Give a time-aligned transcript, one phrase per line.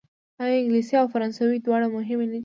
[0.43, 2.39] آیا انګلیسي او فرانسوي دواړه مهمې نه دي؟